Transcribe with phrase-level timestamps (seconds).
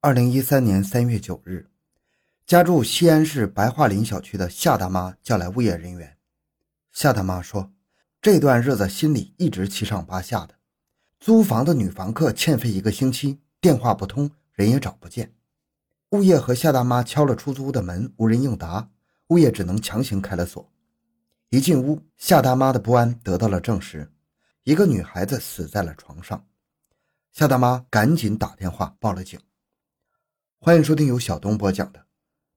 [0.00, 1.66] 二零一三年三月九日，
[2.46, 6.16] 家住西安市白桦林小区的夏大妈叫来物业人员。
[6.92, 7.72] 夏大妈说
[8.22, 10.54] ：“这段日子心里一直七上八下的，
[11.18, 15.34] 租房的女房客欠费一个星期，电话不通，人也找不见。
[16.10, 18.88] 物业和夏大妈敲了出租屋的门，无人应答，
[19.30, 20.70] 物业只能强行开了锁。
[21.48, 24.08] 一进屋，夏大妈的不安得到了证实，
[24.62, 26.46] 一个女孩子死在了床上。
[27.32, 29.36] 夏大妈赶紧打电话报了警。”
[30.60, 32.00] 欢迎收听由小东播讲的《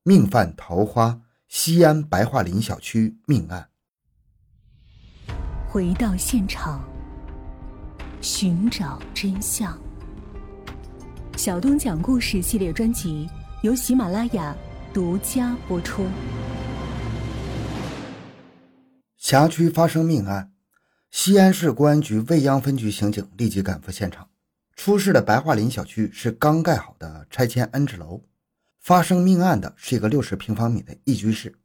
[0.02, 3.70] 命犯桃花西安白桦林小区命案》。
[5.70, 6.84] 回到现场，
[8.20, 9.80] 寻找真相。
[11.38, 13.30] 小东讲故事系列专辑
[13.62, 14.58] 由喜马拉雅
[14.92, 16.08] 独家播出。
[19.16, 20.52] 辖区发生命案，
[21.12, 24.28] 西安市公安局未央分局刑警立即赶赴现场。
[24.84, 28.24] 出事的白桦林小区是刚盖好的拆迁 N 置楼，
[28.80, 31.56] 发生命案的是一个六十平方米的一居室。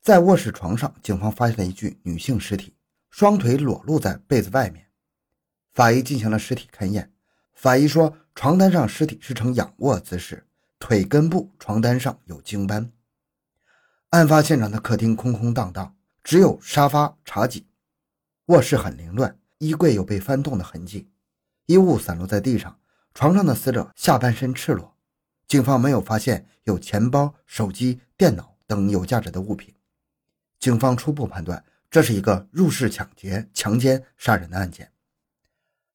[0.00, 2.76] 在卧室床上，警方发现了一具女性尸体，
[3.10, 4.86] 双腿裸露在被子外面。
[5.72, 7.12] 法医进行了尸体勘验，
[7.54, 10.46] 法医说床单上尸体是呈仰卧姿势，
[10.78, 12.92] 腿根部床单上有精斑。
[14.10, 17.66] 案发现场的客厅空空荡荡，只有沙发、茶几，
[18.46, 21.08] 卧室很凌乱，衣柜有被翻动的痕迹。
[21.66, 22.78] 衣物散落在地上，
[23.14, 24.96] 床上的死者下半身赤裸。
[25.46, 29.74] 警方没有发现有钱包、手机、电脑等有价值的物品。
[30.58, 34.90] 警方初步判断，这是一个入室抢劫、强奸、杀人的案件。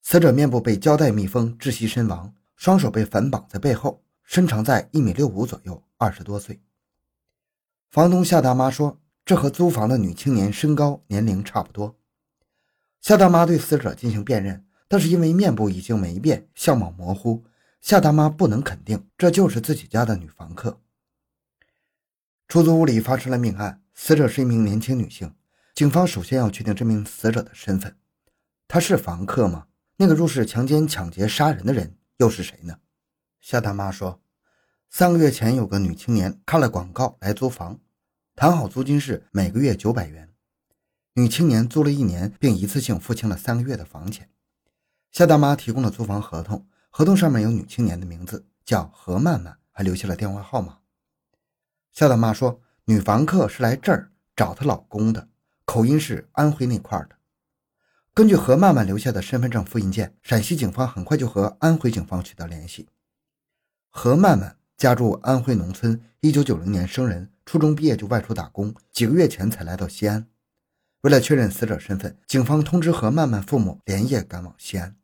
[0.02, 6.60] 死者面部被胶带密封，窒息身亡，双手被反绑在背后，身长在一米六五左右，二十多岁。
[7.90, 11.96] 房东夏大妈说：“这和租房的女青年身高、年龄差不多。”
[13.00, 14.64] 夏大妈对死者进行辨认。
[14.88, 17.44] 但是因为面部已经没变，相貌模糊，
[17.80, 20.80] 夏大妈不能肯定这就是自己家的女房客。
[22.48, 25.34] 出租屋里发生了命案，死者是一名年轻女性。
[25.74, 27.94] 警方首先要确定这名死者的身份，
[28.66, 29.66] 她是房客吗？
[29.96, 32.78] 那个入室强奸、抢劫、杀人的人又是谁呢？
[33.40, 34.22] 夏大妈说，
[34.88, 37.78] 三个月前有个女青年看了广告来租房，
[38.34, 40.32] 谈好租金是每个月九百元，
[41.12, 44.30] 女青年租了一年，并一次性付清了三个月的房钱。
[45.18, 50.78] 夏大妈提供了租房合同，合同上面有女青年的名字，叫何曼曼，还留下了电话号码。
[51.92, 55.26] 夏大妈说，女房客是来这儿找她老公的，
[55.64, 57.16] 口音是安徽那块的。
[58.14, 62.86] 根据何曼曼留下的身份证复印件，陕西警方很快就和安徽警方取得联系。
[63.90, 70.28] 何曼曼家住安徽农村，一九九零年生人，初中毕业就外出打工，几个月前才来到西安。
[71.00, 74.94] 为了确认死者身份，警方通知何曼曼父母连夜赶往西安。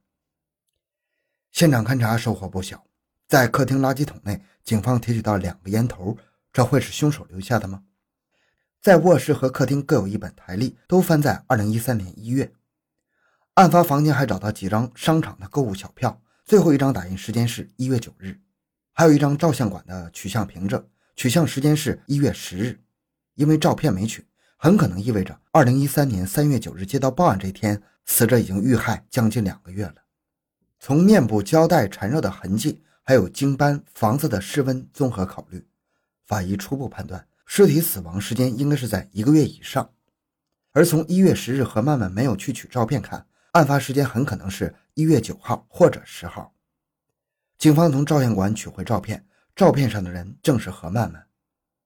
[1.55, 2.85] 现场勘查收获不小，
[3.29, 6.19] 在客厅垃圾桶内，警方提取到两个烟头，
[6.53, 7.85] 这会是凶手留下的吗？
[8.83, 12.53] 在卧室和客厅各有一本台历，都翻在二零一三年一月。
[13.55, 18.37] 案发房间还找到几张商场的购物小票，最后一张打印时间是一月九日，
[18.93, 20.85] 还有一张照相馆的取像凭证，
[21.15, 22.81] 取像时间是一月十日。
[23.37, 24.27] 因为照片没取。
[24.57, 29.95] 很可能意味着，二零一三年三月九日接到报案这天，死者已经遇害将近两个月了。
[30.87, 35.67] 从面部胶带缠绕的痕迹，还有精斑、房子的室温综合考虑，
[36.27, 39.91] 法医初步判断，尸体死亡时间应该是在一个月以上。
[40.73, 46.53] 而从一月十日何曼曼没有去取照片看，案发时间很可能是一月九号或者十号。
[47.57, 51.27] 警方从照相馆取回照片，照片上的人正是何曼曼。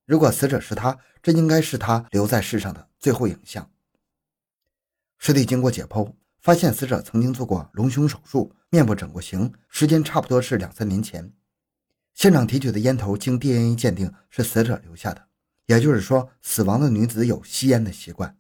[0.07, 3.71] 如果死者是他，这应该是他留在世上的最后影像。
[5.19, 11.33] 尸体经过解剖，发现死者曾经做过隆胸手术，面部整过形，时间差不多是两三年前。
[12.15, 15.27] 现场提取的烟头经 DNA 鉴定是死者留下的，
[15.67, 18.37] 也就是说，死亡的女子有吸烟的习惯。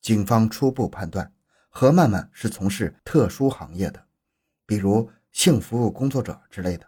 [0.00, 1.32] 警方初步判断，
[1.68, 4.04] 何曼曼是从事特殊行业的，
[4.66, 6.86] 比如性服务工作者之类的。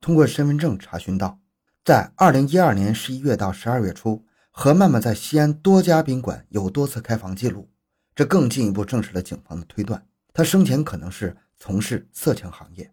[0.00, 1.40] 通过身份证查询到。
[1.84, 7.70] 在二零一二年十一月到十二月初，何曼曼在西安多家宾馆有多次开房记录，
[8.16, 12.90] 这更进一步证实了警方的推断，他生前可能是从事色情行业。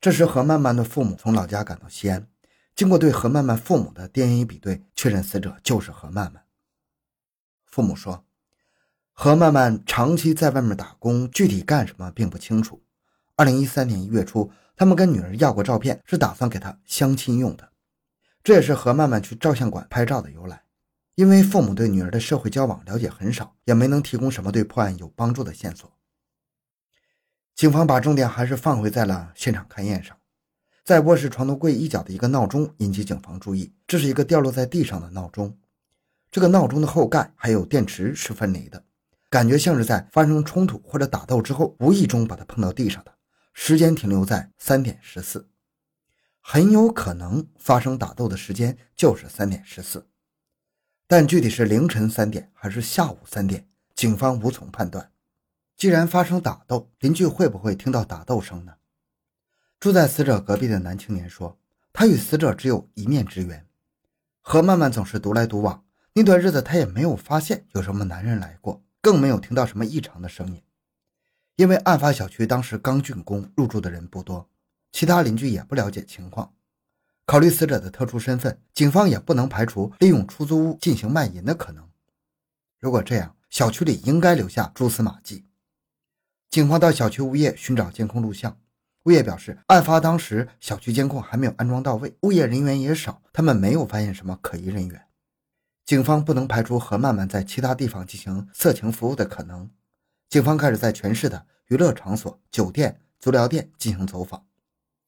[0.00, 2.26] 这时，何曼曼的父母从老家赶到西安，
[2.74, 6.42] 经过对何曼曼父母的 DNA 比对，确认死者就是何曼曼。
[7.66, 8.24] 父母说，
[9.12, 12.82] 何曼曼长期在外面打工，具体干什么并不清楚。
[13.36, 17.68] 二零一三年一月初，他们跟女儿要过照片，是打算给她相亲用的。
[18.42, 20.62] 这也是何曼曼去照相馆拍照的由来，
[21.18, 25.92] 因为父母对女儿的社会交往了解很少，也没能提供什么对破案有帮助的线索。
[27.56, 30.16] 警方把重点还是放回在了现场勘验上，
[30.84, 35.58] 在卧室床头柜一角的一个闹钟引起警方注意，这是一个掉落在地上的闹钟。
[36.30, 38.84] 这个闹钟的后盖还有电池是分离的，
[39.28, 43.12] 感觉像是在发生冲突或者打斗之后无意中把它碰到地上的。
[43.54, 45.48] 时间停留在三点十四，
[46.40, 50.06] 很有可能发生打斗的时间就是三点十四，
[51.10, 55.10] 但具体是凌晨三点还是下午三点，警方无从判断。
[55.74, 58.74] 既然发生打斗，邻居会不会听到打斗声呢？
[59.80, 61.58] 住在死者隔壁的男青年说
[61.94, 63.66] ：“他与死者只有一面之缘，
[64.42, 65.82] 何曼曼总是独来独往。
[66.12, 70.62] 那段日子，他也没有发现有什么男人来过，更没有听到什么异常的声音。
[71.56, 74.50] 因为案发小区当时刚竣工，入住的人不多，
[74.92, 76.52] 其他邻居也不了解情况。
[77.28, 81.86] 考虑死者的特殊身份，警方也不能排除利用出租屋进行卖淫的可能。
[82.80, 85.44] 如果这样，小区里应该留下蛛丝马迹。
[86.48, 88.58] 警方到小区物业寻找监控录像。”
[89.04, 95.02] 物业表示，案发当时小区监控还没有安装到位，物业人员也少，他们没有发现什么可疑人员。
[95.84, 99.68] 警方不能排除何曼曼在其他地方进行色情服务的可能。
[100.30, 104.46] 警方开始在全市的娱乐场所、酒店、足疗店进行走访。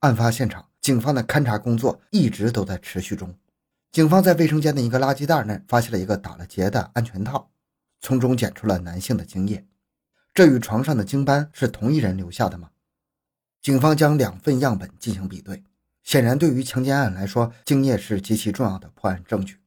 [0.01, 3.35] 案发现场，警方的勘查工作一直都在持续中。
[3.93, 7.51] 警方在卫生间的一个垃圾袋内发现了一个打了结的安全套，
[8.01, 9.67] 从中检出了男性的精液。
[10.33, 12.71] 这与床上的精斑是同一人留下的吗？
[13.61, 15.65] 警方将两份样本进行比对，
[16.03, 19.59] 显然，对于强奸案来说，精液是极其重要的破案证据。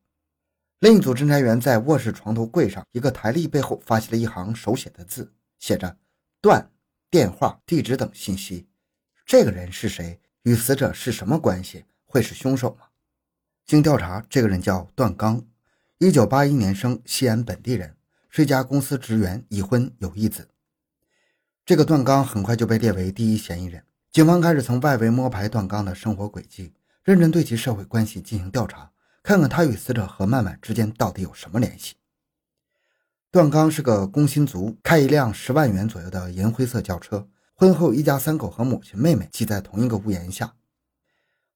[0.80, 5.98] 另一组侦查员在卧室床头柜上一个台历背后发现了一行手写的字，写着
[6.42, 6.72] “段
[7.10, 8.68] 电话、地址等信息”。
[9.26, 10.20] 这个人是谁？
[10.44, 11.86] 与死者是什么关系？
[12.06, 12.88] 会是凶手吗？
[13.66, 15.42] 经调查，这个人叫段刚，
[16.00, 17.96] 一九八一年生，西安本地人，
[18.30, 20.50] 是一家公司职员，已婚，有一子。
[21.66, 23.84] 这个段刚很快就被列为第一嫌疑人。
[24.12, 26.74] 警方开始从外围摸排段刚的生活轨迹，
[27.04, 28.92] 认真对其社会关系进行调查，
[29.24, 31.96] 看看他与死者何曼曼之间到底有什么联系。
[33.32, 37.30] 段刚是个工薪族，开一辆十万元左右的银灰色轿车。
[37.64, 40.54] 婚后，一家三口和母亲、妹妹挤在同一个屋檐下。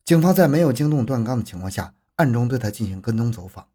[0.06, 3.68] 警方在没有惊动段刚的情况下，暗中对他进行跟踪走访。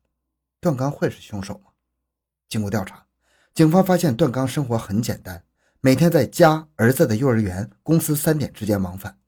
[0.59, 1.73] 段刚会是凶手吗？
[2.49, 3.05] 经过调查，
[3.53, 5.45] 警方发现段刚生活很简单。
[5.83, 9.19] 每天在家、儿子的幼儿园、公司三点之间往返，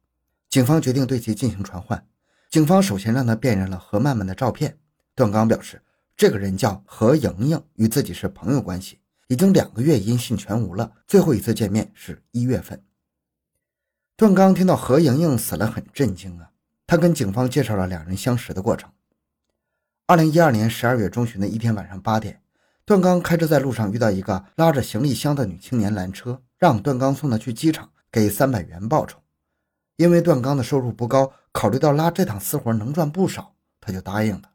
[0.49, 2.07] 警方决定对其进行传唤。
[2.49, 4.79] 警方首先让他辨认了何曼曼的照片。
[5.15, 5.83] 段刚表示，
[6.17, 8.99] 这个人叫何莹莹，与自己是朋友关系，
[9.29, 10.91] 已经两个月音信全无了。
[11.07, 12.83] 最后一次见面是一月份。
[14.17, 16.49] 段刚听到何莹莹死了，很震惊啊！
[16.87, 18.89] 他跟警方介绍了两人相识的过程。
[20.07, 22.41] 二零一二年十二月中旬的一天晚上八点。
[22.85, 29.19] 段刚开车在路上遇到一个拉着行李箱的女青年拦车，让段刚送她去机场，给三百元报酬。
[29.97, 34.51] 因为段刚的收入不高，考虑到拉这趟私活能赚不少，他就答应了。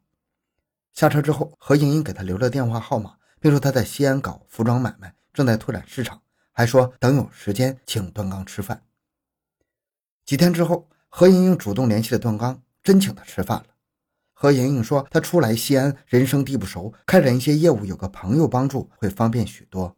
[0.94, 8.80] 下车之后，何莹莹给他留了电话号码，并说他在西安搞服装买卖，正在拓展市场，还说等有时间请段刚吃饭。
[10.24, 13.66] 几天之后，何莹莹主动联系了段刚，真请他吃饭了。
[14.32, 19.96] 何莹莹说：“她初来西安，人生地不熟，开展一些业务有个朋友帮助会方便许多。”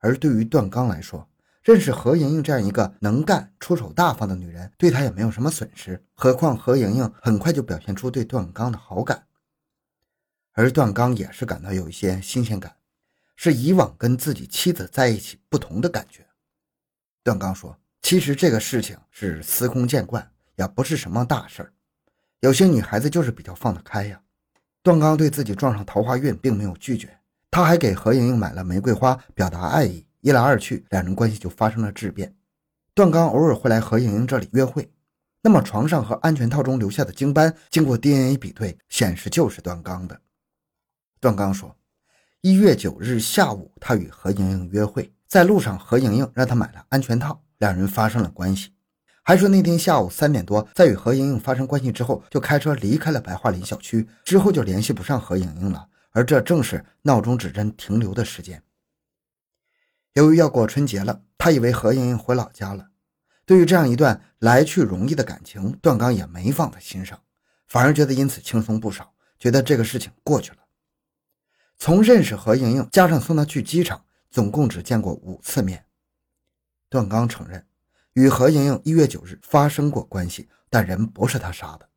[0.00, 1.28] 而对于段刚来说，
[1.62, 6.04] 认识何莹莹这样一个能干、出手大方的女人，对他也没有什么损失。
[6.12, 9.26] 何况何莹莹很快就表现出对段刚的好感，
[10.52, 12.76] 而段刚也是感到有一些新鲜感，
[13.34, 16.26] 是以往跟自己妻子在一起不同的感觉。
[17.24, 21.70] 段刚说：“其实这个事情是司空见惯，也不是什么大事儿。”
[22.40, 24.18] 有些女孩子就是比较放得开呀。
[24.82, 27.18] 段刚对自己撞上桃花运并没有拒绝，
[27.50, 30.06] 他还给何莹莹买了玫瑰花表达爱意。
[30.22, 32.34] 一来二去，两人关系就发生了质变。
[32.94, 34.90] 段刚偶尔会来何莹莹这里约会，
[35.42, 40.18] 那么床上和安全套中留下的精斑，经过 DNA 比对显示就是段刚的。
[41.20, 41.76] 段刚说，
[42.40, 48.72] 一月九日下午，他与何莹莹约会，在路上何莹莹让他买了安全套，两人发生了关系。
[49.22, 55.88] 还说那天下午三点多，在与何莹莹发生关系之后，就开车离开了白桦林小区，之后就联系不上何莹莹了。
[56.12, 58.62] 而这正是闹钟指针停留的时间。
[60.14, 62.88] 由于要过春节了，他以为何莹莹回老家了。
[63.44, 67.20] 对于这样一段来去容易的感情，段刚也没放在心上，
[67.66, 70.58] 反而觉得因此轻松不少，觉得这个事情过去了。
[71.76, 75.84] 从认识何莹莹加上送她去机场，总共只见过五次面。
[76.88, 77.64] 段刚承认。
[78.14, 81.88] 与何莹莹一月九日发生过关系，但人不是他杀的。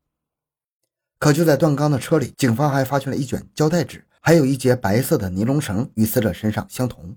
[1.18, 7.16] 可就在段刚的车里，警方还发现了一卷胶带纸，还有一节白色的尼龙绳，与死者身上相同。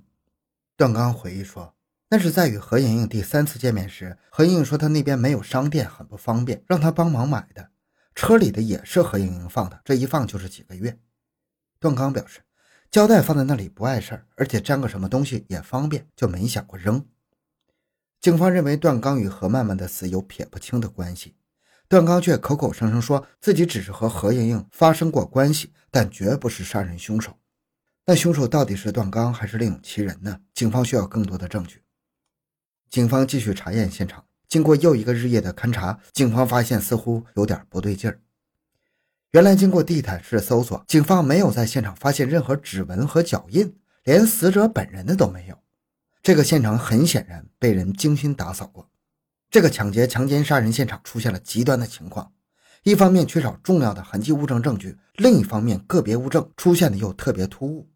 [0.78, 1.76] 段刚回忆说
[2.10, 7.70] ：“那是在与何莹莹第三次见面时，何莹莹说她那边没有商店，很不方便，让她帮忙买的。
[8.16, 10.98] 车里的也是何莹莹放的，这一放就是几个月。
[11.80, 12.42] 段刚表示，
[12.90, 17.06] 胶带放在那里不碍事儿，而且粘个什么东西也方便，就没想过扔。
[18.26, 21.36] 警方认为段刚与何曼曼的死有撇不清的关系，
[21.88, 27.38] 段刚却口口声声说自己只是和何莹莹发生过关系，但绝不是杀人凶手。
[28.08, 30.40] 那凶手到底是段刚还是另有其人呢？
[30.56, 31.84] 警方需要更多的证据。
[32.90, 34.26] 警方继续查验现场。
[34.48, 38.20] 经过又一个日夜的勘查，警方发现似乎有点不对劲儿。
[39.34, 45.60] 原来，经过地毯式搜索，警方没有在现场发现任何指纹和脚印，连死者本人的都没有。
[46.26, 48.90] 这个现场很显然被人精心打扫过。
[49.52, 52.34] 这个抢劫、强奸、杀人现场出现了极端的情况：
[52.82, 57.88] 一方面缺少重要的痕迹物证证据，另一方面个别物证出现的又特别突兀。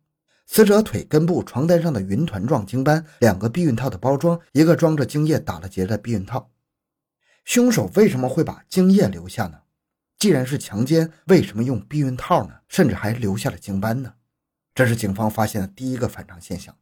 [0.45, 6.51] 死者腿根部床单上的云团状精斑，两个避孕套的包装，一个装着精液打了结的避孕套。
[7.45, 9.57] 凶手为什么会把精液留下呢？
[10.19, 12.53] 既然是强奸，为什么用避孕套呢？
[12.67, 14.13] 甚至还留下了精斑呢？
[14.75, 16.75] 这是警方发现的第一个反常现象。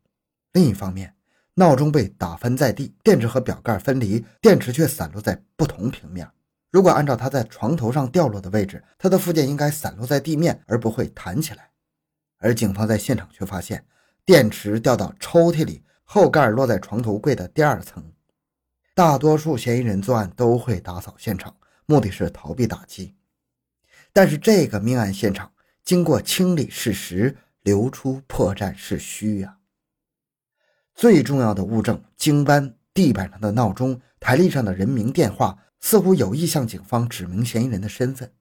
[0.51, 1.13] 另一方面，
[1.59, 6.29] 闹钟被打翻在地，电池和表盖分离，电池却散落在不同平面。
[6.69, 11.71] 如果按照它在床头上掉落的位置，它的附件应该散落在地面，而不会弹起来。
[12.37, 13.83] 而警方在现场却发现，
[14.23, 18.13] 电池掉到抽屉里，后盖落在床头柜的第二层。
[18.93, 21.55] 大多数嫌疑人作案都会打扫现场，
[21.87, 23.15] 目的是逃避打击。
[24.13, 25.51] 但是这个命案现场
[25.83, 29.57] 经过清理事实，流出破绽是虚呀。
[30.97, 38.33] 最重要的物证——经斑、地板上的闹钟、台历上的人名电话，似乎有意向警方指明嫌疑人的身份。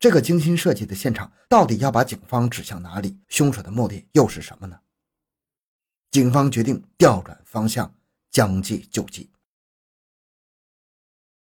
[0.00, 3.20] 这个精心设计的现场到底要把警方指向哪里？
[3.28, 4.80] 凶手的目的又是什么呢？
[6.10, 7.94] 警方决定调转方向，
[8.32, 9.30] 将计就计。